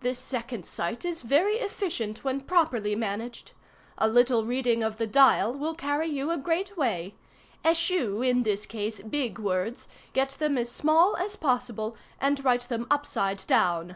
[0.00, 3.52] This second sight is very efficient when properly managed.
[3.96, 7.14] A little reading of the 'Dial' will carry you a great way.
[7.64, 12.88] Eschew, in this case, big words; get them as small as possible, and write them
[12.90, 13.94] upside down.